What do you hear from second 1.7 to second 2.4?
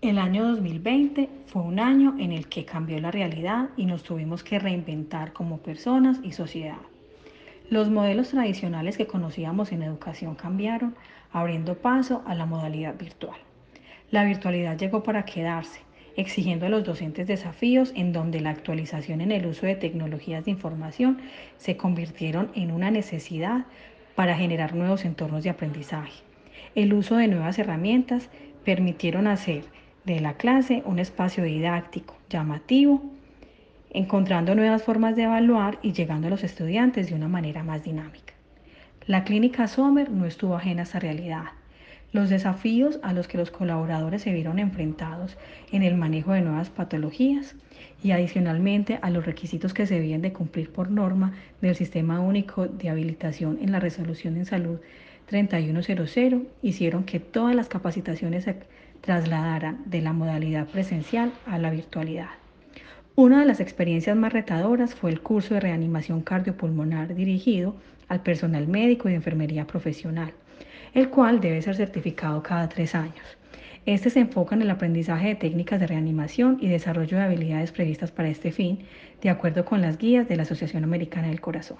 año en